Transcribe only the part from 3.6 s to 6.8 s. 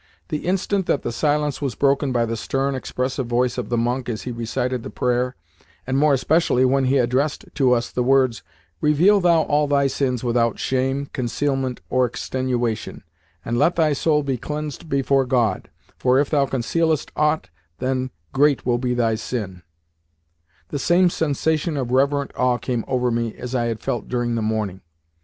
the monk as he recited the prayer and more especially